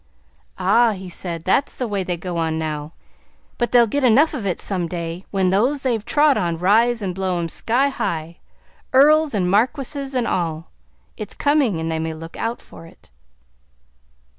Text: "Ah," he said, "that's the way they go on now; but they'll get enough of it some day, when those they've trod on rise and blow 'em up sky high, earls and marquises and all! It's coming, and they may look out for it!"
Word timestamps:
"Ah," 0.57 0.93
he 0.93 1.09
said, 1.11 1.43
"that's 1.43 1.75
the 1.75 1.87
way 1.87 2.01
they 2.03 2.17
go 2.17 2.37
on 2.37 2.57
now; 2.57 2.93
but 3.59 3.71
they'll 3.71 3.85
get 3.85 4.03
enough 4.03 4.33
of 4.33 4.47
it 4.47 4.59
some 4.59 4.87
day, 4.87 5.27
when 5.29 5.51
those 5.51 5.83
they've 5.83 6.03
trod 6.03 6.37
on 6.37 6.57
rise 6.57 7.03
and 7.03 7.13
blow 7.13 7.37
'em 7.37 7.45
up 7.45 7.51
sky 7.51 7.89
high, 7.89 8.39
earls 8.93 9.35
and 9.35 9.47
marquises 9.51 10.15
and 10.15 10.25
all! 10.25 10.71
It's 11.17 11.35
coming, 11.35 11.79
and 11.79 11.91
they 11.91 11.99
may 11.99 12.15
look 12.15 12.35
out 12.35 12.63
for 12.63 12.87
it!" 12.87 13.11